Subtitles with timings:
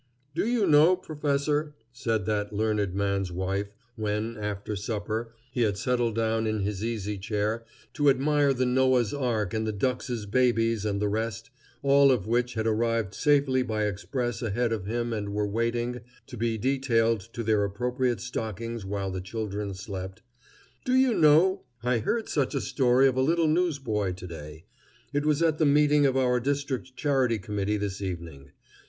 [0.33, 6.15] "Do you know, professor," said that learned man's wife, when, after supper, he had settled
[6.15, 10.99] down in his easy chair to admire the Noah's ark and the duckses' babies and
[10.99, 11.51] the rest,
[11.83, 16.35] all of which had arrived safely by express ahead of him and were waiting to
[16.35, 20.23] be detailed to their appropriate stockings while the children slept
[20.83, 24.65] "do you know, I heard such a story of a little newsboy to day.
[25.13, 28.53] It was at the meeting of our district charity committee this evening.